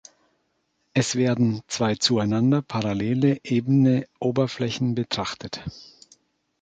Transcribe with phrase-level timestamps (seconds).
[0.95, 5.63] Es werden zwei zueinander parallele ebene Oberflächen betrachtet.